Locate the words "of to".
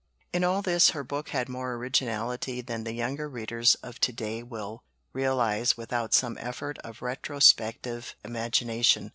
3.83-4.11